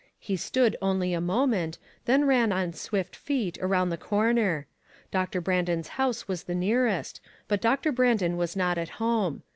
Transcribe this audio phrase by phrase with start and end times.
[0.17, 0.35] He.
[0.35, 4.65] stood only a moment, then ran on swift feet around the corner.
[5.11, 9.43] Doctor Brandon's house was the nearest, but Doctor Brandon was not at home.